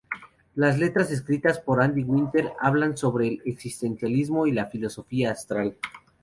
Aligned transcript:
Las 0.55 0.79
letras, 0.79 1.11
escritas 1.11 1.59
por 1.59 1.79
Andy 1.79 2.01
Winter, 2.01 2.53
hablan 2.59 2.97
sobre 2.97 3.27
el 3.27 3.41
existencialismo 3.45 4.47
y 4.47 4.51
la 4.51 4.65
filosofía 4.65 5.29
astral. 5.29 5.77